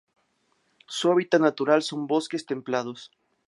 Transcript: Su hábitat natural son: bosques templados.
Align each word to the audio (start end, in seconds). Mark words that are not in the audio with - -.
Su 0.87 1.11
hábitat 1.11 1.41
natural 1.41 1.83
son: 1.83 2.07
bosques 2.07 2.47
templados. 2.47 3.11